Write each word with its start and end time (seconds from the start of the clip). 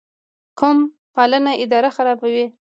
قوم 0.59 0.77
پالنه 1.13 1.51
اداره 1.63 1.89
خرابوي 1.95 2.45